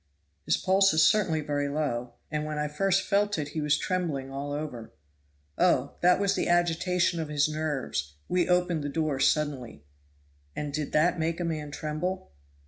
"His 0.45 0.57
pulse 0.57 0.95
is 0.95 1.03
certainly 1.07 1.41
very 1.41 1.69
low, 1.69 2.13
and 2.31 2.43
when 2.43 2.57
I 2.57 2.67
first 2.67 3.07
felt 3.07 3.37
it 3.37 3.49
he 3.49 3.61
was 3.61 3.77
trembling 3.77 4.31
all 4.31 4.51
over." 4.51 4.91
"Oh, 5.59 5.93
that 6.01 6.19
was 6.19 6.33
the 6.33 6.47
agitation 6.47 7.19
of 7.19 7.29
his 7.29 7.47
nerves 7.47 8.15
we 8.27 8.49
opened 8.49 8.83
the 8.83 8.89
door 8.89 9.19
suddenly." 9.19 9.83
"And 10.55 10.73
did 10.73 10.91
that 10.93 11.19
make 11.19 11.39
a 11.39 11.43
man 11.45 11.69
tremble?" 11.69 12.31